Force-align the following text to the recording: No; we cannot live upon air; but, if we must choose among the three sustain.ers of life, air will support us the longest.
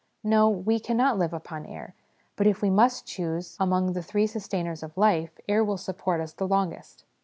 No; 0.23 0.49
we 0.49 0.79
cannot 0.79 1.19
live 1.19 1.31
upon 1.31 1.67
air; 1.67 1.93
but, 2.35 2.47
if 2.47 2.63
we 2.63 2.71
must 2.71 3.05
choose 3.05 3.55
among 3.59 3.93
the 3.93 4.01
three 4.01 4.25
sustain.ers 4.25 4.81
of 4.81 4.97
life, 4.97 5.39
air 5.47 5.63
will 5.63 5.77
support 5.77 6.19
us 6.21 6.33
the 6.33 6.47
longest. 6.47 7.05